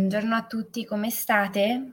Buongiorno 0.00 0.34
a 0.34 0.46
tutti, 0.46 0.86
come 0.86 1.10
state? 1.10 1.92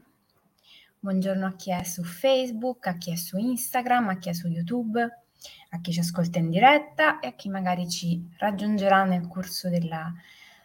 Buongiorno 0.98 1.46
a 1.46 1.56
chi 1.58 1.72
è 1.72 1.84
su 1.84 2.06
Facebook, 2.06 2.88
a 2.88 2.96
chi 2.96 3.12
è 3.12 3.16
su 3.16 3.36
Instagram, 3.38 4.08
a 4.08 4.18
chi 4.18 4.30
è 4.30 4.34
su 4.34 4.48
YouTube, 4.48 5.02
a 5.02 5.82
chi 5.82 5.92
ci 5.92 6.00
ascolta 6.00 6.40
in 6.40 6.50
diretta 6.50 7.20
e 7.20 7.28
a 7.28 7.34
chi 7.34 7.50
magari 7.50 7.90
ci 7.90 8.26
raggiungerà 8.38 9.04
nel 9.04 9.28
corso 9.28 9.68
della 9.68 10.10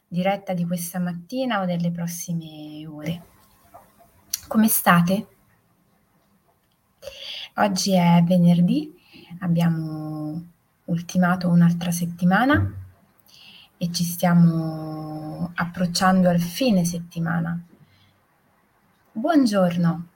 diretta 0.07 0.55
di 0.55 0.65
questa 0.65 1.01
mattina 1.01 1.61
o 1.61 1.65
delle 1.65 1.91
prossime 1.91 2.87
ore. 2.87 3.23
Come 4.47 4.69
state? 4.69 5.27
Oggi 7.57 7.93
è 7.95 8.23
venerdì, 8.25 8.95
abbiamo 9.41 10.47
ultimato 10.85 11.49
un'altra 11.49 11.91
settimana 11.91 12.82
e 13.83 13.91
ci 13.91 14.05
stiamo 14.05 15.51
approcciando 15.57 16.29
al 16.29 16.39
fine 16.39 16.85
settimana. 16.85 17.61
Buongiorno! 19.11 20.07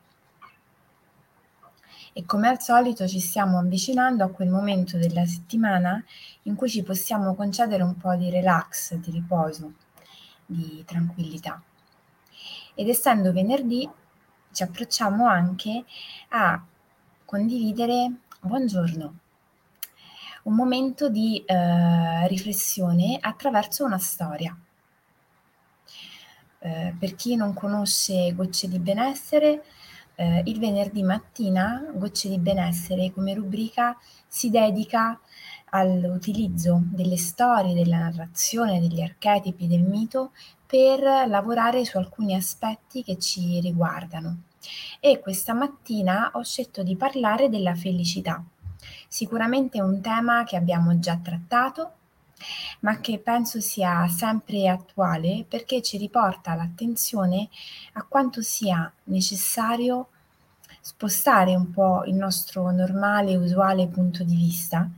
E 2.13 2.25
come 2.25 2.47
al 2.47 2.61
solito 2.61 3.09
ci 3.09 3.19
stiamo 3.19 3.59
avvicinando 3.59 4.23
a 4.23 4.29
quel 4.29 4.51
momento 4.51 4.99
della 4.99 5.27
settimana 5.27 6.01
in 6.43 6.55
cui 6.55 6.69
ci 6.69 6.85
possiamo 6.85 7.35
concedere 7.35 7.83
un 7.83 7.97
po' 7.97 8.15
di 8.15 8.31
relax, 8.31 8.95
di 8.95 9.11
riposo, 9.11 9.73
di 10.47 10.85
tranquillità. 10.87 11.61
Ed 12.73 12.89
essendo 12.89 13.33
venerdì 13.33 13.91
ci 14.53 14.63
approcciamo 14.63 15.27
anche 15.27 15.85
a 16.29 16.65
condividere 17.25 18.13
buongiorno 18.39 19.26
un 20.47 20.55
momento 20.55 21.09
di 21.09 21.43
eh, 21.45 22.27
riflessione 22.29 23.19
attraverso 23.21 23.85
una 23.85 23.99
storia. 23.99 24.57
Eh, 26.59 26.95
per 26.99 27.15
chi 27.17 27.35
non 27.35 27.53
conosce 27.53 28.33
Gocce 28.33 28.69
di 28.69 28.79
Benessere, 28.79 29.65
eh, 30.15 30.43
il 30.47 30.59
venerdì 30.59 31.03
mattina 31.03 31.85
Gocce 31.95 32.29
di 32.29 32.39
Benessere 32.39 33.13
come 33.13 33.35
rubrica 33.35 33.97
si 34.27 34.49
dedica 34.49 35.19
all'utilizzo 35.71 36.81
delle 36.81 37.17
storie, 37.17 37.75
della 37.75 37.99
narrazione, 37.99 38.81
degli 38.81 39.01
archetipi, 39.03 39.67
del 39.67 39.83
mito 39.83 40.31
per 40.65 41.01
lavorare 41.29 41.85
su 41.85 41.99
alcuni 41.99 42.37
aspetti 42.37 43.03
che 43.03 43.19
ci 43.19 43.61
riguardano. 43.61 44.43
E 45.01 45.19
questa 45.19 45.55
mattina 45.55 46.31
ho 46.35 46.43
scelto 46.43 46.85
di 46.85 46.97
parlare 46.97 47.49
della 47.49 47.75
felicità 47.75 48.45
Sicuramente 49.09 49.79
è 49.79 49.83
un 49.83 50.01
tema 50.01 50.45
che 50.45 50.57
abbiamo 50.57 50.99
già 50.99 51.19
trattato, 51.23 51.93
ma 52.81 53.01
che 53.01 53.19
penso 53.19 53.61
sia 53.61 54.07
sempre 54.09 54.69
attuale 54.69 55.45
perché 55.49 55.81
ci 55.81 55.97
riporta 55.97 56.55
l'attenzione 56.55 57.49
a 57.95 58.05
quanto 58.07 58.43
sia 58.43 58.93
necessario 59.05 60.09
spostare 60.81 61.55
un 61.55 61.71
po' 61.71 62.05
il 62.05 62.15
nostro 62.15 62.71
normale 62.71 63.33
e 63.33 63.37
usuale 63.37 63.89
punto 63.89 64.23
di 64.23 64.37
vista 64.37 64.89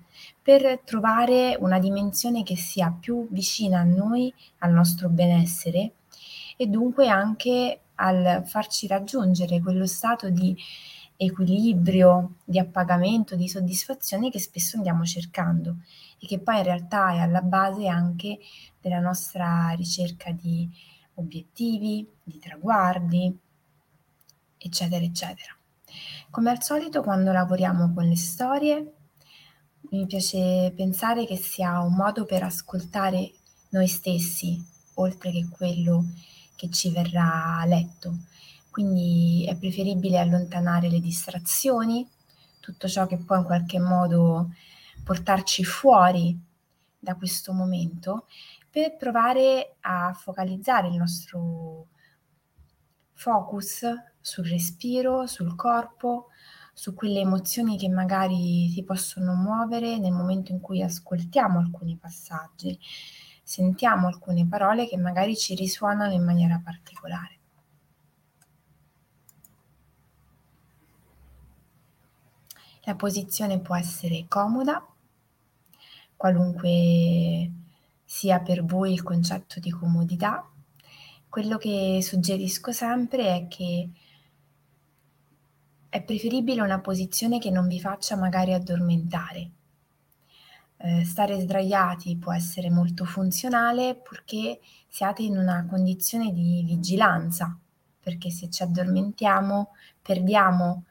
per 0.43 0.81
trovare 0.85 1.57
una 1.61 1.79
dimensione 1.79 2.43
che 2.43 2.57
sia 2.57 2.95
più 2.99 3.27
vicina 3.31 3.81
a 3.81 3.85
noi, 3.85 4.33
al 4.59 4.73
nostro 4.73 5.09
benessere 5.09 5.93
e 6.57 6.67
dunque 6.67 7.09
anche 7.09 7.81
al 7.97 8.43
farci 8.47 8.87
raggiungere 8.87 9.61
quello 9.61 9.87
stato 9.87 10.29
di 10.29 10.57
equilibrio, 11.21 12.37
di 12.45 12.61
appagamento, 12.61 13.35
di 13.35 13.49
soddisfazione 13.49 14.31
che 14.31 14.39
spesso 14.39 14.77
andiamo 14.77 15.05
cercando 15.05 15.79
e 16.21 16.27
che 16.27 16.39
poi 16.39 16.59
in 16.59 16.63
realtà 16.63 17.13
è 17.13 17.19
alla 17.19 17.43
base 17.43 17.89
anche 17.89 18.39
della 18.81 19.01
nostra 19.01 19.71
ricerca 19.71 20.31
di 20.31 20.71
obiettivi, 21.15 22.09
di 22.23 22.39
traguardi, 22.39 23.37
eccetera, 24.57 25.05
eccetera. 25.05 25.57
Come 26.31 26.51
al 26.51 26.63
solito 26.63 27.03
quando 27.03 27.33
lavoriamo 27.33 27.93
con 27.93 28.07
le 28.07 28.17
storie 28.17 28.93
mi 29.91 30.07
piace 30.07 30.73
pensare 30.77 31.27
che 31.27 31.37
sia 31.37 31.81
un 31.81 31.95
modo 31.95 32.27
per 32.27 32.45
ascoltare 32.45 33.33
noi 33.71 33.89
stessi, 33.89 34.63
oltre 34.95 35.33
che 35.33 35.49
quello 35.51 36.05
che 36.55 36.71
ci 36.71 36.91
verrà 36.91 37.65
letto, 37.67 38.19
quindi 38.79 39.45
è 39.45 39.57
preferibile 39.57 40.21
allontanare 40.21 40.89
le 40.89 41.01
distrazioni, 41.01 42.09
tutto 42.61 42.87
ciò 42.87 43.09
che 43.09 43.17
può 43.17 43.35
in 43.35 43.43
qualche 43.43 43.81
modo 43.81 44.51
portarci 45.03 45.65
fuori 45.65 46.39
da 46.97 47.17
questo 47.17 47.53
momento 47.53 48.29
per 48.71 48.97
provare 48.97 49.79
a 49.81 50.13
focalizzare 50.13 50.87
il 50.87 50.95
nostro 50.95 51.89
focus 53.15 53.85
sul 54.21 54.47
respiro, 54.47 55.27
sul 55.27 55.57
corpo, 55.57 56.29
su 56.73 56.95
quelle 56.95 57.19
emozioni 57.19 57.77
che 57.77 57.89
magari 57.89 58.69
si 58.69 58.85
possono 58.85 59.35
muovere 59.35 59.99
nel 59.99 60.13
momento 60.13 60.53
in 60.53 60.61
cui 60.61 60.85
ascoltiamo 60.85 61.59
alcuni 61.59 61.97
passaggi, 61.97 62.79
sentiamo 63.43 64.07
alcune 64.07 64.47
parole 64.47 64.87
che 64.87 64.97
magari 64.97 65.37
ci 65.37 65.57
risuonano 65.57 66.13
in 66.13 66.23
maniera 66.23 66.61
particolare. 66.65 67.38
La 72.89 72.95
posizione 72.95 73.61
può 73.61 73.77
essere 73.77 74.25
comoda, 74.29 74.83
qualunque 76.17 77.51
sia 78.03 78.41
per 78.41 78.65
voi 78.65 78.95
il 78.95 79.03
concetto 79.03 79.61
di 79.61 79.71
comodità. 79.71 80.51
Quello 81.29 81.59
che 81.59 81.99
suggerisco 82.01 82.73
sempre 82.73 83.37
è 83.37 83.47
che 83.47 83.91
è 85.91 86.03
preferibile 86.03 86.63
una 86.63 86.81
posizione 86.81 87.39
che 87.39 87.51
non 87.51 87.69
vi 87.69 87.79
faccia 87.79 88.17
magari 88.17 88.55
addormentare. 88.55 89.51
Eh, 90.79 91.05
stare 91.05 91.39
sdraiati 91.41 92.17
può 92.17 92.33
essere 92.33 92.71
molto 92.71 93.05
funzionale 93.05 93.97
purché 93.97 94.61
siate 94.89 95.21
in 95.23 95.37
una 95.37 95.67
condizione 95.69 96.33
di 96.33 96.63
vigilanza, 96.65 97.55
perché 98.01 98.31
se 98.31 98.49
ci 98.49 98.63
addormentiamo 98.63 99.75
perdiamo 100.01 100.85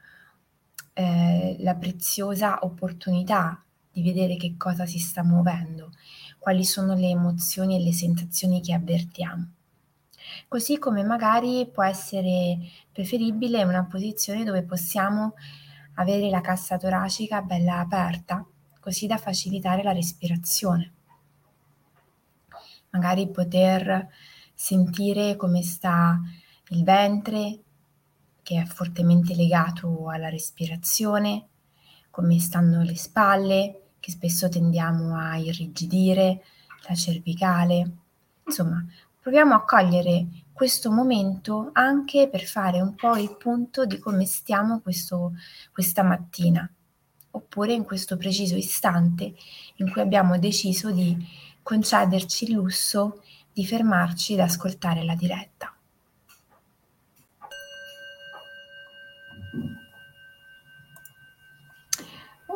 eh, 0.98 1.54
la 1.60 1.76
preziosa 1.76 2.58
opportunità 2.62 3.62
di 3.92 4.02
vedere 4.02 4.36
che 4.36 4.56
cosa 4.56 4.84
si 4.84 4.98
sta 4.98 5.22
muovendo, 5.22 5.92
quali 6.40 6.64
sono 6.64 6.94
le 6.94 7.10
emozioni 7.10 7.76
e 7.76 7.84
le 7.84 7.92
sensazioni 7.92 8.60
che 8.60 8.72
avvertiamo. 8.72 9.48
Così 10.48 10.78
come 10.78 11.04
magari 11.04 11.70
può 11.72 11.84
essere 11.84 12.58
preferibile 12.90 13.62
una 13.62 13.84
posizione 13.84 14.42
dove 14.42 14.64
possiamo 14.64 15.34
avere 15.94 16.28
la 16.30 16.40
cassa 16.40 16.76
toracica 16.76 17.42
bella 17.42 17.78
aperta, 17.78 18.44
così 18.80 19.06
da 19.06 19.18
facilitare 19.18 19.84
la 19.84 19.92
respirazione. 19.92 20.94
Magari 22.90 23.30
poter 23.30 24.08
sentire 24.52 25.36
come 25.36 25.62
sta 25.62 26.20
il 26.70 26.82
ventre, 26.82 27.60
che 28.48 28.62
è 28.62 28.64
fortemente 28.64 29.34
legato 29.34 30.08
alla 30.08 30.30
respirazione, 30.30 31.48
come 32.08 32.38
stanno 32.38 32.82
le 32.82 32.96
spalle, 32.96 33.82
che 34.00 34.10
spesso 34.10 34.48
tendiamo 34.48 35.18
a 35.18 35.36
irrigidire, 35.36 36.42
la 36.88 36.94
cervicale. 36.94 37.90
Insomma, 38.46 38.82
proviamo 39.20 39.54
a 39.54 39.64
cogliere 39.64 40.28
questo 40.50 40.90
momento 40.90 41.68
anche 41.74 42.30
per 42.30 42.44
fare 42.44 42.80
un 42.80 42.94
po' 42.94 43.18
il 43.18 43.36
punto 43.36 43.84
di 43.84 43.98
come 43.98 44.24
stiamo 44.24 44.80
questo, 44.80 45.34
questa 45.70 46.02
mattina, 46.02 46.66
oppure 47.32 47.74
in 47.74 47.84
questo 47.84 48.16
preciso 48.16 48.56
istante 48.56 49.34
in 49.74 49.90
cui 49.92 50.00
abbiamo 50.00 50.38
deciso 50.38 50.90
di 50.90 51.14
concederci 51.62 52.44
il 52.44 52.52
lusso 52.52 53.22
di 53.52 53.66
fermarci 53.66 54.32
ad 54.32 54.40
ascoltare 54.40 55.04
la 55.04 55.14
diretta. 55.14 55.77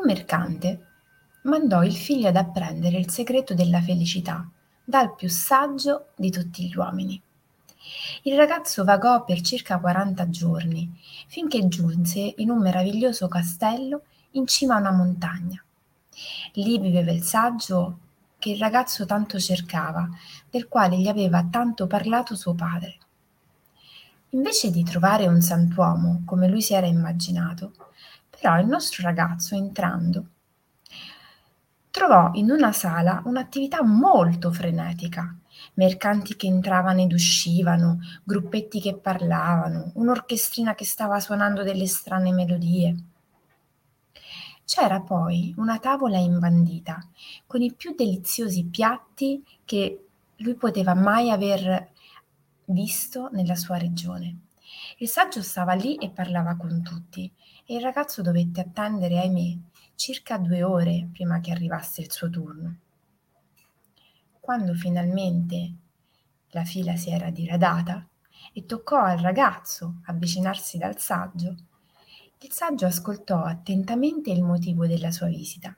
Un 0.02 0.08
mercante 0.08 0.86
mandò 1.42 1.84
il 1.84 1.94
figlio 1.94 2.26
ad 2.26 2.34
apprendere 2.34 2.98
il 2.98 3.08
segreto 3.08 3.54
della 3.54 3.80
felicità 3.80 4.44
dal 4.82 5.14
più 5.14 5.28
saggio 5.28 6.08
di 6.16 6.28
tutti 6.28 6.66
gli 6.66 6.74
uomini. 6.74 7.22
Il 8.22 8.36
ragazzo 8.36 8.82
vagò 8.82 9.22
per 9.22 9.40
circa 9.42 9.78
40 9.78 10.28
giorni, 10.28 10.92
finché 11.28 11.68
giunse 11.68 12.34
in 12.38 12.50
un 12.50 12.58
meraviglioso 12.58 13.28
castello 13.28 14.02
in 14.32 14.44
cima 14.48 14.74
a 14.74 14.80
una 14.80 14.90
montagna. 14.90 15.62
Lì 16.54 16.80
viveva 16.80 17.12
il 17.12 17.22
saggio 17.22 17.98
che 18.40 18.50
il 18.50 18.58
ragazzo 18.58 19.06
tanto 19.06 19.38
cercava, 19.38 20.08
del 20.50 20.66
quale 20.66 20.98
gli 20.98 21.06
aveva 21.06 21.46
tanto 21.48 21.86
parlato 21.86 22.34
suo 22.34 22.54
padre. 22.54 22.96
Invece 24.30 24.72
di 24.72 24.82
trovare 24.82 25.28
un 25.28 25.40
santuomo 25.40 26.22
come 26.24 26.48
lui 26.48 26.60
si 26.60 26.74
era 26.74 26.88
immaginato, 26.88 27.74
però 28.38 28.58
il 28.58 28.66
nostro 28.66 29.02
ragazzo 29.02 29.54
entrando 29.54 30.26
trovò 31.92 32.30
in 32.32 32.50
una 32.50 32.72
sala 32.72 33.22
un'attività 33.26 33.84
molto 33.84 34.50
frenetica. 34.50 35.36
Mercanti 35.74 36.34
che 36.34 36.46
entravano 36.46 37.02
ed 37.02 37.12
uscivano, 37.12 38.00
gruppetti 38.24 38.80
che 38.80 38.96
parlavano, 38.96 39.92
un'orchestrina 39.94 40.74
che 40.74 40.84
stava 40.84 41.20
suonando 41.20 41.62
delle 41.62 41.86
strane 41.86 42.32
melodie. 42.32 42.96
C'era 44.64 45.00
poi 45.00 45.54
una 45.58 45.78
tavola 45.78 46.18
imbandita 46.18 47.06
con 47.46 47.62
i 47.62 47.72
più 47.72 47.94
deliziosi 47.94 48.64
piatti 48.64 49.44
che 49.64 50.06
lui 50.36 50.54
poteva 50.54 50.94
mai 50.94 51.30
aver 51.30 51.90
visto 52.64 53.28
nella 53.32 53.54
sua 53.54 53.76
regione. 53.76 54.36
Il 54.98 55.08
saggio 55.08 55.42
stava 55.42 55.72
lì 55.74 55.96
e 55.96 56.10
parlava 56.10 56.56
con 56.56 56.82
tutti 56.82 57.32
e 57.64 57.74
il 57.74 57.80
ragazzo 57.80 58.22
dovette 58.22 58.60
attendere, 58.60 59.18
ahimè, 59.18 59.58
circa 59.94 60.38
due 60.38 60.62
ore 60.62 61.08
prima 61.12 61.40
che 61.40 61.50
arrivasse 61.50 62.00
il 62.00 62.10
suo 62.10 62.28
turno. 62.28 62.76
Quando 64.40 64.74
finalmente 64.74 65.74
la 66.50 66.64
fila 66.64 66.96
si 66.96 67.10
era 67.10 67.30
diradata 67.30 68.06
e 68.52 68.66
toccò 68.66 68.98
al 68.98 69.18
ragazzo 69.18 70.00
avvicinarsi 70.06 70.78
dal 70.78 70.98
saggio, 70.98 71.54
il 72.38 72.52
saggio 72.52 72.86
ascoltò 72.86 73.44
attentamente 73.44 74.30
il 74.30 74.42
motivo 74.42 74.86
della 74.86 75.12
sua 75.12 75.28
visita, 75.28 75.76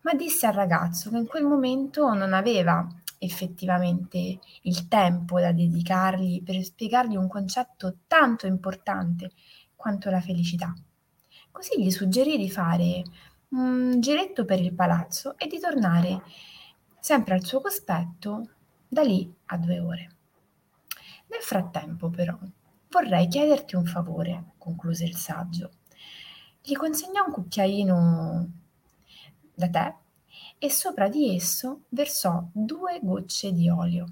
ma 0.00 0.14
disse 0.14 0.46
al 0.46 0.54
ragazzo 0.54 1.10
che 1.10 1.18
in 1.18 1.26
quel 1.26 1.44
momento 1.44 2.12
non 2.12 2.32
aveva 2.32 2.84
effettivamente 3.22 4.40
il 4.62 4.88
tempo 4.88 5.38
da 5.38 5.52
dedicargli 5.52 6.42
per 6.42 6.62
spiegargli 6.62 7.16
un 7.16 7.28
concetto 7.28 7.98
tanto 8.08 8.46
importante 8.46 9.30
quanto 9.76 10.10
la 10.10 10.20
felicità. 10.20 10.74
Così 11.50 11.80
gli 11.80 11.90
suggerì 11.90 12.36
di 12.36 12.50
fare 12.50 13.02
un 13.50 14.00
giretto 14.00 14.44
per 14.44 14.60
il 14.60 14.74
palazzo 14.74 15.36
e 15.38 15.46
di 15.46 15.60
tornare 15.60 16.22
sempre 16.98 17.34
al 17.34 17.44
suo 17.44 17.60
cospetto 17.60 18.48
da 18.88 19.02
lì 19.02 19.32
a 19.46 19.56
due 19.56 19.78
ore. 19.78 20.16
Nel 21.28 21.42
frattempo, 21.42 22.10
però, 22.10 22.36
vorrei 22.90 23.28
chiederti 23.28 23.76
un 23.76 23.84
favore, 23.84 24.52
concluse 24.58 25.04
il 25.04 25.16
saggio. 25.16 25.70
Gli 26.60 26.74
consegnò 26.74 27.24
un 27.26 27.32
cucchiaino 27.32 28.50
da 29.54 29.68
tè 29.68 29.94
e 30.64 30.70
sopra 30.70 31.08
di 31.08 31.34
esso 31.34 31.86
versò 31.88 32.46
due 32.52 33.00
gocce 33.02 33.52
di 33.52 33.68
olio. 33.68 34.06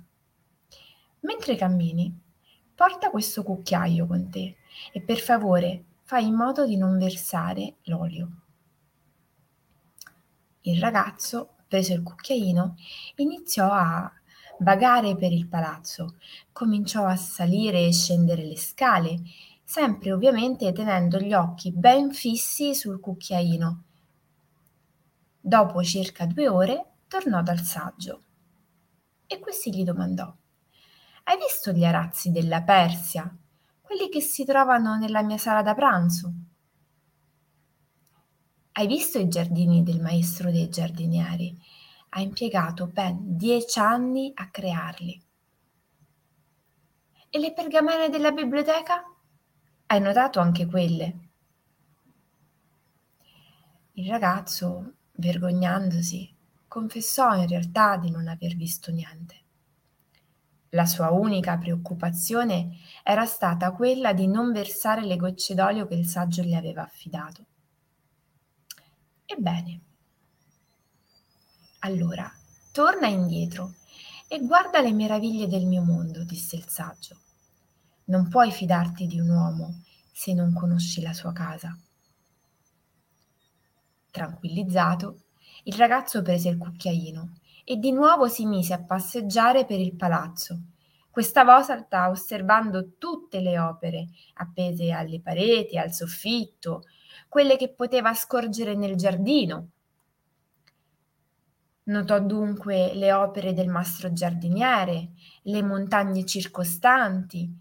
Mentre 1.21 1.55
cammini, 1.55 2.13
porta 2.75 3.09
questo 3.11 3.45
cucchiaio 3.45 4.05
con 4.05 4.29
te 4.31 4.57
e 4.91 5.01
per 5.01 5.19
favore 5.21 5.85
fai 6.03 6.27
in 6.27 6.35
modo 6.35 6.67
di 6.67 6.77
non 6.77 6.99
versare 6.99 7.77
l'olio. 7.83 8.31
Il 10.63 10.81
ragazzo, 10.81 11.51
preso 11.69 11.93
il 11.93 12.03
cucchiaino, 12.03 12.75
iniziò 13.15 13.71
a 13.71 14.13
vagare 14.59 15.15
per 15.15 15.31
il 15.31 15.47
palazzo, 15.47 16.17
cominciò 16.51 17.05
a 17.05 17.15
salire 17.15 17.87
e 17.87 17.93
scendere 17.93 18.45
le 18.45 18.59
scale, 18.59 19.21
sempre 19.63 20.11
ovviamente 20.11 20.73
tenendo 20.73 21.21
gli 21.21 21.33
occhi 21.33 21.71
ben 21.71 22.11
fissi 22.11 22.75
sul 22.75 22.99
cucchiaino. 22.99 23.85
Dopo 25.41 25.83
circa 25.83 26.27
due 26.27 26.49
ore 26.49 26.93
tornò 27.09 27.43
dal 27.43 27.61
saggio 27.61 28.23
e 29.27 29.39
questi 29.39 29.75
gli 29.75 29.85
domandò 29.85 30.33
Hai 31.25 31.37
visto 31.39 31.73
gli 31.73 31.85
arazzi 31.85 32.31
della 32.31 32.63
Persia? 32.63 33.35
quelli 33.91 34.09
che 34.09 34.21
si 34.21 34.45
trovano 34.45 34.97
nella 34.97 35.21
mia 35.21 35.37
sala 35.37 35.63
da 35.63 35.75
pranzo. 35.75 36.33
Hai 38.71 38.87
visto 38.87 39.19
i 39.19 39.27
giardini 39.27 39.83
del 39.83 40.01
maestro 40.01 40.53
dei 40.53 40.69
giardinieri? 40.69 41.61
Ha 42.11 42.21
impiegato 42.21 42.87
ben 42.87 43.37
dieci 43.37 43.81
anni 43.81 44.31
a 44.33 44.49
crearli. 44.49 45.21
E 47.31 47.39
le 47.41 47.53
pergamene 47.53 48.11
della 48.11 48.31
biblioteca? 48.31 49.03
Hai 49.87 50.01
notato 50.01 50.39
anche 50.39 50.67
quelle? 50.67 51.19
Il 53.95 54.09
ragazzo, 54.09 54.93
vergognandosi, 55.21 56.35
confessò 56.67 57.37
in 57.37 57.47
realtà 57.47 57.97
di 57.97 58.11
non 58.11 58.27
aver 58.27 58.57
visto 58.57 58.91
niente. 58.91 59.39
La 60.71 60.87
sua 60.87 61.11
unica 61.11 61.59
preoccupazione 61.59 62.77
era 63.03 63.27
stata 63.27 63.73
quella 63.73 64.13
di 64.13 64.27
non 64.27 64.53
versare 64.53 65.05
le 65.05 65.17
gocce 65.17 65.55
d'olio 65.55 65.87
che 65.87 65.95
il 65.95 66.07
saggio 66.07 66.43
gli 66.43 66.55
aveva 66.55 66.83
affidato. 66.83 67.45
Ebbene, 69.25 69.81
allora 71.81 72.31
torna 72.73 73.09
indietro 73.09 73.75
e 74.29 74.45
guarda 74.45 74.81
le 74.81 74.93
meraviglie 74.93 75.49
del 75.49 75.67
mio 75.67 75.83
mondo, 75.83 76.25
disse 76.25 76.55
il 76.55 76.69
saggio. 76.69 77.19
Non 78.05 78.29
puoi 78.29 78.53
fidarti 78.53 79.07
di 79.07 79.19
un 79.19 79.31
uomo 79.31 79.83
se 80.13 80.35
non 80.35 80.53
conosci 80.53 81.01
la 81.01 81.13
sua 81.13 81.33
casa. 81.33 81.77
Tranquillizzato, 84.11 85.21
il 85.65 85.75
ragazzo 85.75 86.23
prese 86.23 86.49
il 86.49 86.59
cucchiaino 86.59 87.35
e 87.65 87.77
di 87.77 87.93
nuovo 87.93 88.29
si 88.29 88.47
mise 88.47 88.75
a 88.75 88.83
passeggiare 88.83 89.65
per 89.65 89.79
il 89.79 89.95
palazzo, 89.95 90.61
questa 91.11 91.45
volta 91.45 92.09
osservando 92.09 92.93
tutte 92.97 93.41
le 93.41 93.59
opere 93.59 94.09
appese 94.35 94.93
alle 94.93 95.21
pareti, 95.21 95.77
al 95.77 95.93
soffitto, 95.93 96.85
quelle 97.29 97.57
che 97.57 97.69
poteva 97.69 98.15
scorgere 98.15 98.75
nel 98.75 98.95
giardino. 98.95 99.71
Notò 101.85 102.21
dunque 102.21 102.95
le 102.95 103.13
opere 103.13 103.53
del 103.53 103.69
mastro 103.69 104.13
giardiniere, 104.13 105.11
le 105.43 105.63
montagne 105.63 106.25
circostanti, 106.25 107.53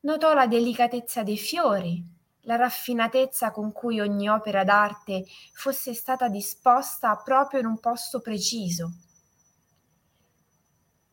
notò 0.00 0.32
la 0.32 0.46
delicatezza 0.46 1.24
dei 1.24 1.38
fiori, 1.38 2.04
la 2.50 2.56
raffinatezza 2.56 3.52
con 3.52 3.70
cui 3.70 4.00
ogni 4.00 4.28
opera 4.28 4.64
d'arte 4.64 5.24
fosse 5.52 5.94
stata 5.94 6.28
disposta 6.28 7.14
proprio 7.14 7.60
in 7.60 7.66
un 7.66 7.78
posto 7.78 8.20
preciso 8.20 8.94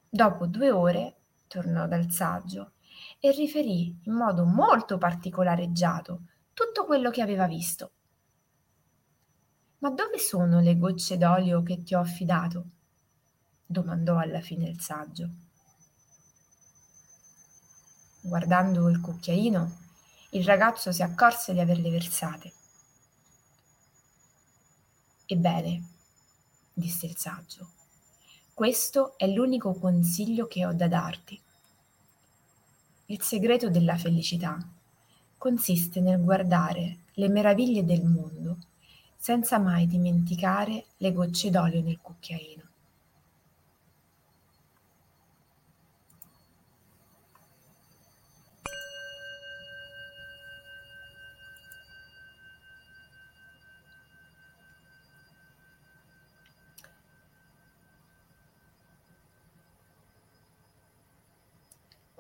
Dopo 0.10 0.48
due 0.48 0.72
ore 0.72 1.16
tornò 1.48 1.86
dal 1.86 2.10
saggio 2.10 2.72
e 3.20 3.30
riferì 3.32 4.00
in 4.06 4.14
modo 4.14 4.46
molto 4.46 4.98
particolareggiato 4.98 6.22
tutto 6.54 6.86
quello 6.86 7.12
che 7.12 7.22
aveva 7.22 7.46
visto. 7.46 7.92
Ma 9.80 9.92
dove 9.92 10.18
sono 10.18 10.60
le 10.60 10.76
gocce 10.76 11.18
d'olio 11.18 11.62
che 11.62 11.84
ti 11.84 11.94
ho 11.94 12.00
affidato? 12.00 12.66
domandò 13.64 14.18
alla 14.18 14.42
fine 14.42 14.70
il 14.70 14.80
saggio. 14.80 15.30
Guardando 18.22 18.90
il 18.90 19.00
cucchiaino, 19.00 19.87
il 20.32 20.44
ragazzo 20.44 20.92
si 20.92 21.02
accorse 21.02 21.54
di 21.54 21.60
averle 21.60 21.90
versate. 21.90 22.52
Ebbene, 25.26 25.84
disse 26.74 27.06
il 27.06 27.16
saggio, 27.18 27.70
questo 28.54 29.18
è 29.18 29.28
l'unico 29.28 29.74
consiglio 29.74 30.48
che 30.48 30.66
ho 30.66 30.74
da 30.74 30.88
darti. 30.88 31.40
Il 33.06 33.22
segreto 33.22 33.70
della 33.70 33.98
felicità 33.98 34.58
consiste 35.38 36.02
nel 36.02 36.22
guardare 36.22 36.98
le 37.14 37.30
meraviglie 37.30 37.86
del 37.86 38.04
mondo 38.04 38.58
senza 39.16 39.60
mai 39.60 39.88
dimenticare 39.88 40.86
le 40.98 41.14
gocce 41.14 41.50
d'olio 41.50 41.82
nel 41.82 42.00
cucchiaino. 42.02 42.67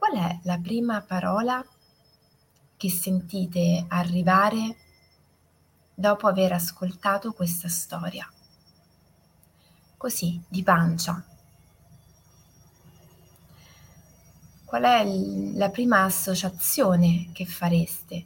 Qual 0.10 0.24
è 0.24 0.40
la 0.44 0.58
prima 0.58 1.02
parola 1.02 1.62
che 2.78 2.90
sentite 2.90 3.84
arrivare 3.90 4.78
dopo 5.94 6.28
aver 6.28 6.54
ascoltato 6.54 7.34
questa 7.34 7.68
storia? 7.68 8.26
Così, 9.98 10.42
di 10.48 10.64
pancia. 10.64 11.22
Qual 14.64 14.82
è 14.82 15.04
la 15.56 15.70
prima 15.72 16.04
associazione 16.04 17.28
che 17.34 17.46
fareste 17.46 18.24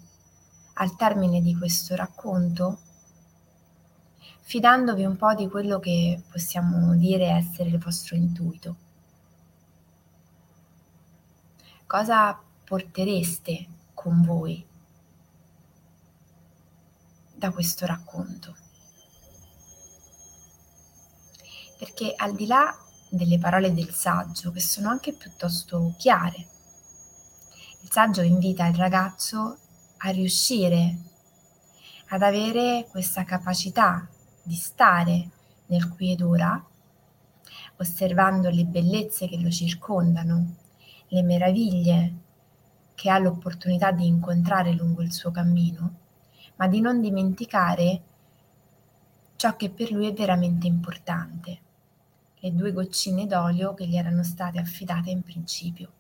al 0.74 0.96
termine 0.96 1.42
di 1.42 1.58
questo 1.58 1.96
racconto? 1.96 2.78
Fidandovi 4.42 5.04
un 5.04 5.18
po' 5.18 5.34
di 5.34 5.48
quello 5.50 5.80
che 5.80 6.22
possiamo 6.30 6.96
dire 6.96 7.26
essere 7.26 7.70
il 7.70 7.80
vostro 7.80 8.16
intuito. 8.16 8.90
Cosa 11.92 12.40
portereste 12.64 13.68
con 13.94 14.24
voi 14.24 14.66
da 17.36 17.52
questo 17.52 17.86
racconto? 17.86 18.56
perché 21.78 22.14
al 22.16 22.34
di 22.34 22.46
là 22.46 22.74
delle 23.10 23.40
parole 23.40 23.74
del 23.74 23.92
saggio, 23.92 24.52
che 24.52 24.62
sono 24.62 24.88
anche 24.88 25.12
piuttosto 25.14 25.96
chiare, 25.98 26.38
il 27.82 27.92
saggio 27.92 28.22
invita 28.22 28.68
il 28.68 28.76
ragazzo 28.76 29.58
a 29.98 30.10
riuscire 30.12 30.96
ad 32.10 32.22
avere 32.22 32.88
questa 32.90 33.26
capacità 33.26 34.08
di 34.44 34.56
stare 34.56 35.30
nel 35.66 35.90
qui 35.90 36.12
ed 36.12 36.22
ora, 36.22 36.64
osservando 37.78 38.50
le 38.50 38.64
bellezze 38.64 39.28
che 39.28 39.40
lo 39.40 39.50
circondano, 39.50 40.61
le 41.14 41.24
meraviglie 41.24 42.14
che 42.96 43.10
ha 43.10 43.18
l'opportunità 43.18 43.92
di 43.92 44.08
incontrare 44.08 44.72
lungo 44.72 45.02
il 45.02 45.12
suo 45.12 45.30
cammino, 45.30 45.96
ma 46.56 46.68
di 46.68 46.80
non 46.80 47.02
dimenticare 47.02 48.02
ciò 49.36 49.58
che 49.58 49.70
per 49.72 49.92
lui 49.92 50.08
è 50.08 50.14
veramente 50.14 50.68
importante, 50.68 51.60
le 52.40 52.56
due 52.56 52.72
goccine 52.72 53.28
d'olio 53.28 53.74
che 53.74 53.88
gli 53.88 53.98
erano 53.98 54.24
state 54.24 54.58
affidate 54.58 55.10
in 55.10 55.22
principio. 55.22 55.92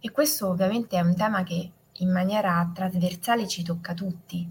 E 0.00 0.10
questo 0.10 0.48
ovviamente 0.48 0.96
è 0.96 1.00
un 1.00 1.14
tema 1.14 1.42
che 1.42 1.70
in 1.92 2.10
maniera 2.10 2.70
trasversale 2.72 3.46
ci 3.46 3.62
tocca 3.62 3.92
tutti, 3.92 4.50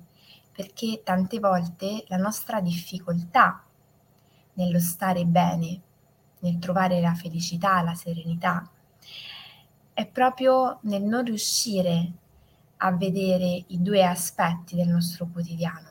perché 0.51 1.01
tante 1.03 1.39
volte 1.39 2.03
la 2.09 2.17
nostra 2.17 2.61
difficoltà 2.61 3.63
nello 4.53 4.79
stare 4.79 5.25
bene, 5.25 5.81
nel 6.41 6.59
trovare 6.59 7.01
la 7.01 7.13
felicità, 7.13 7.81
la 7.81 7.95
serenità, 7.95 8.69
è 9.93 10.05
proprio 10.07 10.79
nel 10.83 11.01
non 11.03 11.23
riuscire 11.23 12.11
a 12.77 12.91
vedere 12.91 13.65
i 13.67 13.81
due 13.81 14.03
aspetti 14.03 14.75
del 14.75 14.87
nostro 14.87 15.27
quotidiano, 15.31 15.89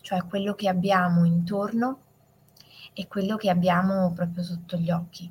cioè 0.00 0.24
quello 0.24 0.54
che 0.54 0.68
abbiamo 0.68 1.24
intorno 1.24 2.00
e 2.92 3.06
quello 3.06 3.36
che 3.36 3.50
abbiamo 3.50 4.12
proprio 4.12 4.42
sotto 4.42 4.76
gli 4.78 4.90
occhi. 4.90 5.30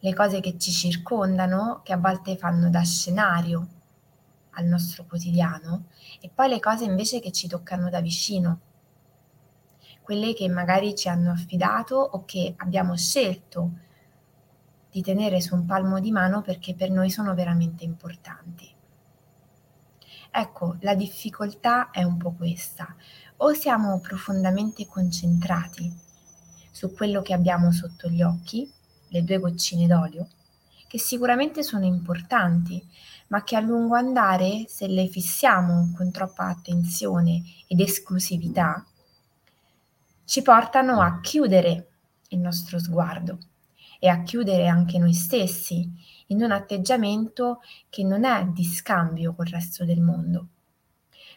Le 0.00 0.14
cose 0.14 0.40
che 0.40 0.58
ci 0.58 0.72
circondano, 0.72 1.80
che 1.84 1.92
a 1.92 1.96
volte 1.96 2.36
fanno 2.36 2.68
da 2.68 2.82
scenario 2.82 3.68
al 4.50 4.64
nostro 4.64 5.04
quotidiano, 5.04 5.86
e 6.20 6.30
poi 6.34 6.48
le 6.48 6.60
cose 6.60 6.84
invece 6.84 7.20
che 7.20 7.30
ci 7.30 7.46
toccano 7.46 7.88
da 7.88 8.00
vicino, 8.00 8.60
quelle 10.06 10.34
che 10.34 10.48
magari 10.48 10.94
ci 10.94 11.08
hanno 11.08 11.32
affidato 11.32 11.96
o 11.96 12.24
che 12.24 12.54
abbiamo 12.58 12.96
scelto 12.96 13.72
di 14.88 15.02
tenere 15.02 15.40
su 15.40 15.56
un 15.56 15.66
palmo 15.66 15.98
di 15.98 16.12
mano 16.12 16.42
perché 16.42 16.76
per 16.76 16.92
noi 16.92 17.10
sono 17.10 17.34
veramente 17.34 17.82
importanti. 17.82 18.72
Ecco, 20.30 20.76
la 20.82 20.94
difficoltà 20.94 21.90
è 21.90 22.04
un 22.04 22.18
po' 22.18 22.30
questa. 22.30 22.94
O 23.38 23.52
siamo 23.52 23.98
profondamente 23.98 24.86
concentrati 24.86 25.92
su 26.70 26.94
quello 26.94 27.20
che 27.20 27.32
abbiamo 27.34 27.72
sotto 27.72 28.08
gli 28.08 28.22
occhi, 28.22 28.72
le 29.08 29.24
due 29.24 29.40
goccine 29.40 29.88
d'olio, 29.88 30.28
che 30.86 31.00
sicuramente 31.00 31.64
sono 31.64 31.84
importanti, 31.84 32.80
ma 33.26 33.42
che 33.42 33.56
a 33.56 33.60
lungo 33.60 33.96
andare, 33.96 34.66
se 34.68 34.86
le 34.86 35.08
fissiamo 35.08 35.92
con 35.96 36.12
troppa 36.12 36.44
attenzione 36.44 37.42
ed 37.66 37.80
esclusività, 37.80 38.86
ci 40.26 40.42
portano 40.42 41.00
a 41.00 41.20
chiudere 41.20 41.88
il 42.30 42.40
nostro 42.40 42.78
sguardo 42.78 43.38
e 43.98 44.08
a 44.08 44.22
chiudere 44.22 44.66
anche 44.66 44.98
noi 44.98 45.14
stessi 45.14 45.88
in 46.26 46.42
un 46.42 46.50
atteggiamento 46.50 47.60
che 47.88 48.02
non 48.02 48.24
è 48.24 48.44
di 48.46 48.64
scambio 48.64 49.34
col 49.34 49.46
resto 49.46 49.84
del 49.84 50.00
mondo. 50.00 50.48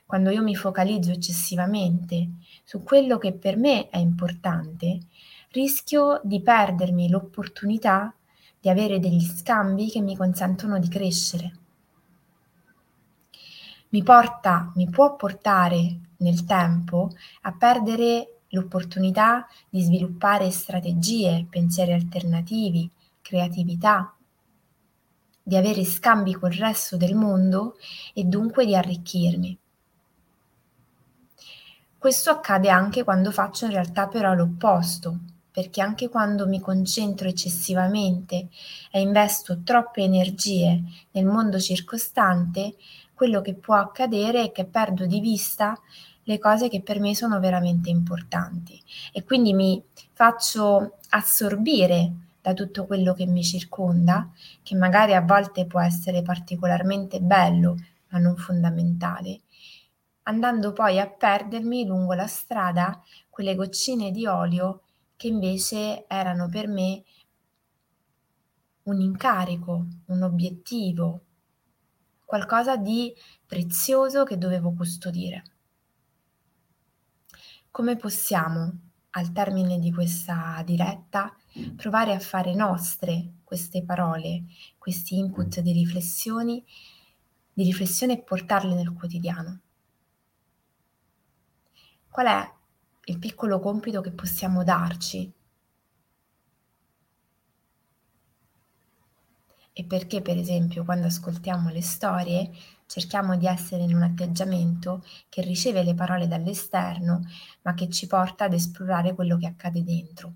Quando 0.06 0.32
io 0.32 0.42
mi 0.42 0.56
focalizzo 0.56 1.12
eccessivamente 1.12 2.30
su 2.64 2.82
quello 2.82 3.20
che 3.20 3.34
per 3.34 3.58
me 3.58 3.90
è 3.90 3.98
importante, 3.98 5.02
rischio 5.52 6.20
di 6.24 6.42
perdermi 6.42 7.10
l'opportunità 7.10 8.12
di 8.60 8.70
avere 8.70 9.00
degli 9.00 9.22
scambi 9.22 9.90
che 9.90 10.02
mi 10.02 10.18
consentono 10.18 10.80
di 10.80 10.90
crescere. 10.90 11.54
Mi 13.90 14.02
porta, 14.02 14.72
mi 14.76 14.90
può 14.90 15.16
portare 15.16 16.00
nel 16.18 16.44
tempo 16.44 17.12
a 17.42 17.54
perdere 17.54 18.39
l'opportunità 18.50 19.48
di 19.70 19.82
sviluppare 19.82 20.50
strategie, 20.52 21.46
pensieri 21.50 21.94
alternativi, 21.94 22.90
creatività, 23.22 24.14
di 25.42 25.56
avere 25.56 25.84
scambi 25.84 26.34
col 26.34 26.52
resto 26.52 26.96
del 26.96 27.16
mondo 27.16 27.78
e 28.14 28.24
dunque 28.24 28.66
di 28.66 28.76
arricchirmi. 28.76 29.58
Questo 31.98 32.30
accade 32.30 32.70
anche 32.70 33.04
quando 33.04 33.32
faccio 33.32 33.66
in 33.66 33.72
realtà 33.72 34.08
però 34.08 34.34
l'opposto, 34.34 35.20
perché 35.52 35.82
anche 35.82 36.08
quando 36.08 36.48
mi 36.48 36.62
concentro 36.62 37.28
eccessivamente 37.28 38.48
e 38.92 39.02
investo 39.02 39.62
troppe 39.64 40.04
energie 40.04 40.82
nel 41.12 41.26
mondo 41.26 41.60
circostante, 41.60 42.76
quello 43.14 43.42
che 43.42 43.56
può 43.56 43.76
accadere 43.76 44.44
è 44.44 44.52
che 44.52 44.66
perdo 44.66 45.06
di 45.06 45.20
vista 45.20 45.78
le 46.30 46.38
cose 46.38 46.70
che 46.70 46.84
per 46.84 47.00
me 47.00 47.16
sono 47.16 47.40
veramente 47.40 47.90
importanti 47.90 48.80
e 49.12 49.24
quindi 49.24 49.52
mi 49.52 49.84
faccio 50.14 50.98
assorbire 51.10 52.14
da 52.40 52.54
tutto 52.54 52.86
quello 52.86 53.16
che 53.16 53.26
mi 53.26 53.44
circonda, 53.44 54.30
che 54.62 54.76
magari 54.76 55.16
a 55.16 55.22
volte 55.22 55.66
può 55.66 55.82
essere 55.82 56.22
particolarmente 56.22 57.20
bello, 57.20 57.78
ma 58.10 58.20
non 58.20 58.38
fondamentale, 58.38 59.42
andando 60.24 60.72
poi 60.72 61.00
a 61.00 61.10
perdermi 61.10 61.88
lungo 61.88 62.14
la 62.14 62.28
strada 62.28 63.02
quelle 63.28 63.56
goccine 63.56 64.12
di 64.12 64.28
olio 64.28 64.82
che 65.16 65.30
invece 65.30 66.06
erano 66.08 66.48
per 66.48 66.68
me 66.68 67.04
un 68.84 69.02
incarico, 69.02 69.86
un 70.06 70.22
obiettivo, 70.22 71.22
qualcosa 72.24 72.78
di 72.78 73.12
prezioso 73.48 74.24
che 74.24 74.38
dovevo 74.38 74.74
custodire. 74.74 75.44
Come 77.80 77.96
possiamo, 77.96 78.78
al 79.12 79.32
termine 79.32 79.80
di 79.80 79.94
questa 79.94 80.62
diretta, 80.66 81.34
provare 81.78 82.14
a 82.14 82.20
fare 82.20 82.54
nostre 82.54 83.36
queste 83.46 83.86
parole, 83.86 84.44
questi 84.78 85.18
input 85.18 85.62
di 85.62 85.72
riflessioni, 85.72 86.62
di 87.54 87.64
riflessione 87.64 88.16
e 88.16 88.22
portarle 88.22 88.76
nel 88.76 88.92
quotidiano? 88.92 89.62
Qual 92.10 92.28
è 92.28 92.54
il 93.06 93.18
piccolo 93.18 93.62
compito 93.62 94.02
che 94.02 94.12
possiamo 94.12 94.66
darci 94.66 95.32
e 99.74 99.86
perché, 99.86 100.22
per 100.22 100.38
esempio, 100.38 100.84
quando 100.84 101.08
ascoltiamo 101.08 101.70
le 101.70 101.82
storie 101.82 102.52
cerchiamo 102.86 103.38
di 103.38 103.46
essere 103.46 103.84
in 103.84 103.94
un 103.94 104.02
atteggiamento 104.02 105.06
che 105.30 105.42
riceve 105.42 105.84
le 105.84 105.94
parole 105.94 106.28
dall'esterno, 106.28 107.22
ma 107.62 107.76
che 107.76 107.88
ci 107.90 108.08
porta 108.08 108.46
ad 108.46 108.54
esplorare 108.54 109.14
quello 109.14 109.38
che 109.38 109.46
accade 109.46 109.84
dentro. 109.84 110.34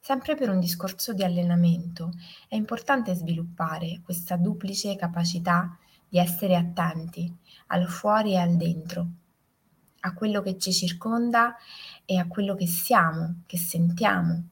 Sempre 0.00 0.36
per 0.36 0.48
un 0.48 0.60
discorso 0.60 1.12
di 1.12 1.24
allenamento, 1.24 2.12
è 2.48 2.54
importante 2.54 3.14
sviluppare 3.14 4.00
questa 4.04 4.36
duplice 4.36 4.96
capacità 4.96 5.76
di 6.08 6.18
essere 6.18 6.54
attenti 6.54 7.30
al 7.66 7.88
fuori 7.88 8.32
e 8.32 8.36
al 8.38 8.56
dentro, 8.56 9.06
a 10.00 10.14
quello 10.14 10.40
che 10.40 10.56
ci 10.56 10.72
circonda 10.72 11.56
e 12.04 12.16
a 12.16 12.26
quello 12.28 12.54
che 12.54 12.66
siamo, 12.66 13.42
che 13.44 13.58
sentiamo, 13.58 14.44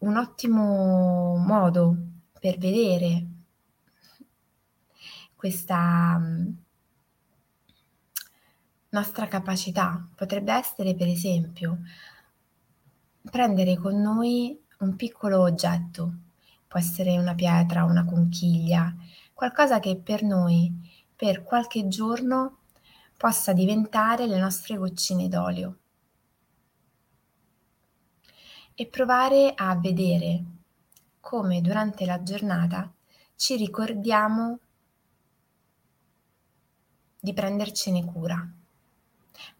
un 0.00 0.16
ottimo 0.16 1.36
modo 1.36 1.96
per 2.38 2.58
vedere 2.58 3.26
questa 5.34 6.18
mm, 6.18 6.48
nostra 8.90 9.26
capacità. 9.26 10.06
Potrebbe 10.14 10.52
essere, 10.52 10.94
per 10.94 11.08
esempio, 11.08 11.80
prendere 13.30 13.76
con 13.76 14.00
noi 14.00 14.58
un 14.78 14.96
piccolo 14.96 15.40
oggetto, 15.40 16.12
può 16.66 16.78
essere 16.78 17.18
una 17.18 17.34
pietra, 17.34 17.84
una 17.84 18.04
conchiglia, 18.04 18.94
qualcosa 19.34 19.80
che 19.80 19.96
per 19.96 20.22
noi, 20.22 20.72
per 21.14 21.42
qualche 21.42 21.88
giorno, 21.88 22.58
possa 23.16 23.52
diventare 23.52 24.26
le 24.26 24.38
nostre 24.38 24.76
goccine 24.76 25.28
d'olio 25.28 25.79
e 28.80 28.86
provare 28.86 29.52
a 29.54 29.76
vedere 29.76 30.42
come 31.20 31.60
durante 31.60 32.06
la 32.06 32.22
giornata 32.22 32.90
ci 33.36 33.56
ricordiamo 33.56 34.58
di 37.20 37.34
prendercene 37.34 38.02
cura. 38.06 38.42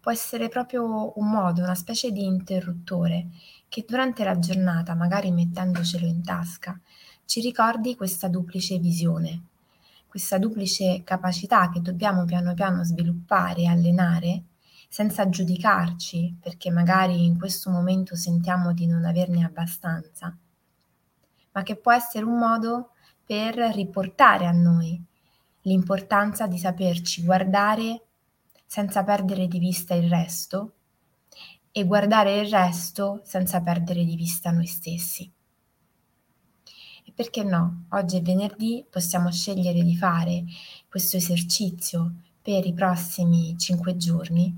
Può 0.00 0.10
essere 0.10 0.48
proprio 0.48 1.12
un 1.18 1.28
modo, 1.28 1.62
una 1.62 1.74
specie 1.74 2.12
di 2.12 2.24
interruttore 2.24 3.26
che 3.68 3.84
durante 3.86 4.24
la 4.24 4.38
giornata, 4.38 4.94
magari 4.94 5.30
mettendocelo 5.30 6.06
in 6.06 6.22
tasca, 6.22 6.80
ci 7.26 7.42
ricordi 7.42 7.96
questa 7.96 8.26
duplice 8.26 8.78
visione, 8.78 9.42
questa 10.06 10.38
duplice 10.38 11.02
capacità 11.04 11.68
che 11.68 11.82
dobbiamo 11.82 12.24
piano 12.24 12.54
piano 12.54 12.82
sviluppare 12.84 13.60
e 13.60 13.66
allenare 13.66 14.42
senza 14.92 15.28
giudicarci 15.28 16.38
perché 16.40 16.68
magari 16.68 17.24
in 17.24 17.38
questo 17.38 17.70
momento 17.70 18.16
sentiamo 18.16 18.72
di 18.72 18.88
non 18.88 19.04
averne 19.04 19.44
abbastanza, 19.44 20.36
ma 21.52 21.62
che 21.62 21.76
può 21.76 21.92
essere 21.92 22.24
un 22.24 22.36
modo 22.36 22.90
per 23.24 23.54
riportare 23.54 24.46
a 24.46 24.50
noi 24.50 25.00
l'importanza 25.62 26.48
di 26.48 26.58
saperci 26.58 27.22
guardare 27.22 28.02
senza 28.66 29.04
perdere 29.04 29.46
di 29.46 29.60
vista 29.60 29.94
il 29.94 30.10
resto 30.10 30.72
e 31.70 31.84
guardare 31.84 32.40
il 32.40 32.50
resto 32.50 33.20
senza 33.22 33.60
perdere 33.60 34.04
di 34.04 34.16
vista 34.16 34.50
noi 34.50 34.66
stessi. 34.66 35.32
E 37.04 37.12
perché 37.14 37.44
no? 37.44 37.84
Oggi 37.90 38.16
è 38.16 38.22
venerdì, 38.22 38.84
possiamo 38.90 39.30
scegliere 39.30 39.84
di 39.84 39.96
fare 39.96 40.42
questo 40.88 41.16
esercizio 41.16 42.14
per 42.42 42.66
i 42.66 42.72
prossimi 42.72 43.56
cinque 43.58 43.96
giorni, 43.96 44.56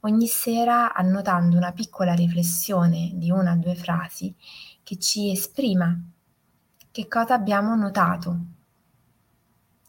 ogni 0.00 0.26
sera 0.26 0.92
annotando 0.92 1.56
una 1.56 1.72
piccola 1.72 2.14
riflessione 2.14 3.10
di 3.14 3.30
una 3.30 3.52
o 3.52 3.56
due 3.56 3.74
frasi 3.74 4.34
che 4.82 4.98
ci 4.98 5.30
esprima 5.30 5.96
che 6.90 7.08
cosa 7.08 7.34
abbiamo 7.34 7.74
notato, 7.74 8.38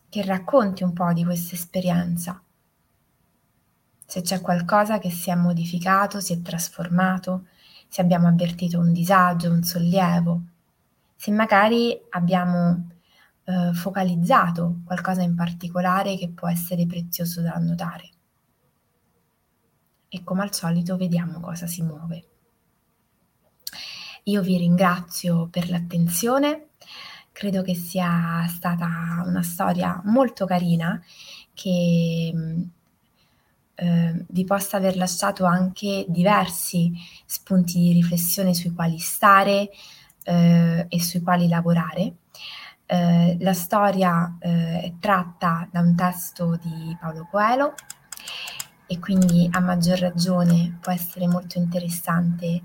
che 0.08 0.24
racconti 0.24 0.84
un 0.84 0.94
po' 0.94 1.12
di 1.12 1.25
questa 1.25 1.56
esperienza. 1.56 2.42
Se 4.06 4.22
c'è 4.22 4.40
qualcosa 4.42 5.00
che 5.00 5.10
si 5.10 5.30
è 5.30 5.36
modificato, 5.36 6.20
si 6.20 6.34
è 6.34 6.42
trasformato, 6.42 7.48
se 7.88 8.02
abbiamo 8.02 8.28
avvertito 8.28 8.80
un 8.80 8.94
disagio, 8.94 9.52
un 9.52 9.63
sollievo, 9.63 10.42
se 11.16 11.32
magari 11.32 12.00
abbiamo 12.12 12.90
eh, 13.46 13.74
focalizzato 13.74 14.82
qualcosa 14.86 15.22
in 15.22 15.36
particolare 15.36 16.18
che 16.18 16.30
può 16.30 16.48
essere 16.48 16.86
prezioso 16.86 17.42
da 17.42 17.54
annotare. 17.54 18.10
E 20.08 20.24
come 20.24 20.44
al 20.44 20.54
solito 20.54 20.96
vediamo 20.96 21.40
cosa 21.40 21.68
si 21.68 21.82
muove. 21.82 22.28
Io 24.26 24.42
vi 24.42 24.58
ringrazio 24.58 25.48
per 25.48 25.70
l'attenzione, 25.70 26.70
credo 27.32 27.62
che 27.62 27.76
sia 27.76 28.46
stata 28.48 29.24
una 29.26 29.42
storia 29.42 30.00
molto 30.06 30.46
carina 30.46 31.02
che 31.54 32.34
eh, 33.76 34.26
vi 34.30 34.46
possa 34.46 34.78
aver 34.78 34.96
lasciato 34.96 35.46
anche 35.46 36.06
diversi 36.08 36.94
spunti 37.26 37.80
di 37.80 37.92
riflessione 37.92 38.54
sui 38.54 38.72
quali 38.72 39.00
stare 39.00 39.70
eh, 40.24 40.86
e 40.88 41.02
sui 41.02 41.22
quali 41.22 41.48
lavorare. 41.48 42.14
Eh, 42.86 43.38
la 43.40 43.54
storia 43.54 44.38
eh, 44.40 44.82
è 44.82 44.94
tratta 45.00 45.68
da 45.72 45.80
un 45.80 45.96
testo 45.96 46.58
di 46.62 46.96
Paolo 47.00 47.28
Coelho 47.30 47.74
e 48.86 49.00
quindi 49.00 49.48
a 49.52 49.60
maggior 49.60 50.00
ragione 50.00 50.78
può 50.82 50.92
essere 50.92 51.28
molto 51.28 51.58
interessante 51.58 52.63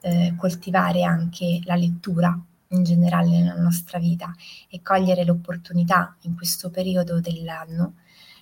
eh, 0.00 0.34
coltivare 0.36 1.02
anche 1.02 1.60
la 1.64 1.74
lettura 1.74 2.38
in 2.68 2.82
generale 2.84 3.28
nella 3.28 3.60
nostra 3.60 3.98
vita 3.98 4.34
e 4.68 4.80
cogliere 4.82 5.24
l'opportunità 5.24 6.16
in 6.22 6.34
questo 6.34 6.70
periodo 6.70 7.20
dell'anno 7.20 7.94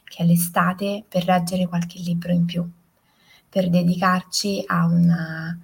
che 0.08 0.22
è 0.22 0.26
l'estate, 0.26 1.04
per 1.06 1.26
leggere 1.26 1.66
qualche 1.66 1.98
libro 2.00 2.32
in 2.32 2.46
più, 2.46 2.68
per 3.48 3.68
dedicarci 3.68 4.64
a, 4.66 4.86
una, 4.86 5.58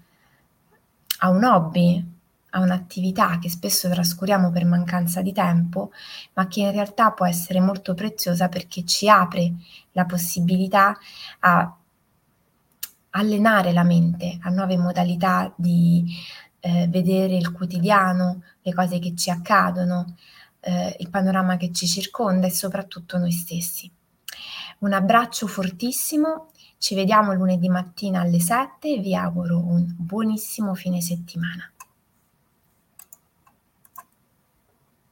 a 1.18 1.28
un 1.30 1.44
hobby, 1.44 2.13
a 2.54 2.60
un'attività 2.60 3.38
che 3.38 3.50
spesso 3.50 3.88
trascuriamo 3.88 4.50
per 4.50 4.64
mancanza 4.64 5.22
di 5.22 5.32
tempo, 5.32 5.90
ma 6.34 6.46
che 6.46 6.60
in 6.60 6.70
realtà 6.70 7.10
può 7.10 7.26
essere 7.26 7.60
molto 7.60 7.94
preziosa 7.94 8.48
perché 8.48 8.84
ci 8.84 9.08
apre 9.08 9.52
la 9.92 10.04
possibilità 10.04 10.96
a 11.40 11.76
allenare 13.10 13.72
la 13.72 13.84
mente 13.84 14.38
a 14.40 14.50
nuove 14.50 14.76
modalità 14.76 15.52
di 15.56 16.04
eh, 16.60 16.86
vedere 16.88 17.36
il 17.36 17.52
quotidiano, 17.52 18.42
le 18.62 18.72
cose 18.72 18.98
che 18.98 19.14
ci 19.14 19.30
accadono, 19.30 20.16
eh, 20.60 20.96
il 20.98 21.10
panorama 21.10 21.56
che 21.56 21.72
ci 21.72 21.86
circonda 21.86 22.46
e 22.46 22.50
soprattutto 22.50 23.18
noi 23.18 23.32
stessi. 23.32 23.90
Un 24.78 24.92
abbraccio 24.92 25.46
fortissimo, 25.46 26.50
ci 26.78 26.94
vediamo 26.94 27.32
lunedì 27.34 27.68
mattina 27.68 28.20
alle 28.20 28.40
7 28.40 28.94
e 28.94 29.00
vi 29.00 29.14
auguro 29.14 29.58
un 29.58 29.84
buonissimo 29.96 30.74
fine 30.74 31.00
settimana. 31.00 31.73